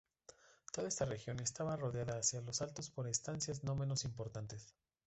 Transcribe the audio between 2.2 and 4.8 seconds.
los altos, por estancias no menos importantes.